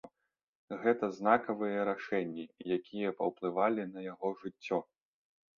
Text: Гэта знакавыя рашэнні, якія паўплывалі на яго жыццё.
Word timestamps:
Гэта 0.85 1.09
знакавыя 1.17 1.83
рашэнні, 1.91 2.45
якія 2.79 3.15
паўплывалі 3.21 3.87
на 3.93 3.99
яго 4.13 4.27
жыццё. 4.41 4.85